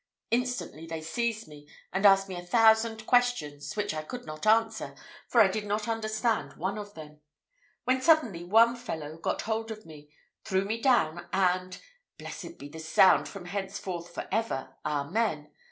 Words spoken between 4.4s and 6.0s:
answer, for I did not